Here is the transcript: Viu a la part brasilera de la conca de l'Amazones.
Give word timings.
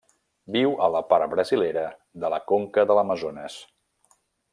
Viu 0.53 0.71
a 0.85 0.87
la 0.93 1.01
part 1.11 1.27
brasilera 1.33 1.83
de 2.23 2.31
la 2.35 2.39
conca 2.53 2.87
de 2.93 2.97
l'Amazones. 3.01 3.59